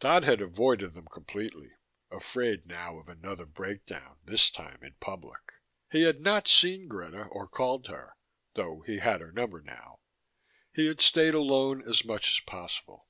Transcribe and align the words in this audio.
Dodd 0.00 0.22
had 0.24 0.40
avoided 0.40 0.94
them 0.94 1.04
completely, 1.06 1.72
afraid 2.10 2.64
now 2.64 2.96
of 2.98 3.10
another 3.10 3.44
breakdown, 3.44 4.16
this 4.24 4.50
time 4.50 4.82
in 4.82 4.94
public. 5.00 5.52
He 5.92 6.04
had 6.04 6.22
not 6.22 6.48
seen 6.48 6.88
Greta 6.88 7.24
or 7.26 7.46
called 7.46 7.88
her 7.88 8.16
(though 8.54 8.80
he 8.86 9.00
had 9.00 9.20
her 9.20 9.32
number 9.32 9.60
now): 9.60 9.98
he 10.72 10.86
had 10.86 11.02
stayed 11.02 11.34
alone 11.34 11.86
as 11.86 12.06
much 12.06 12.30
as 12.30 12.40
possible. 12.46 13.06